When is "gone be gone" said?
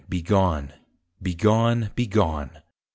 0.23-1.91, 1.35-2.63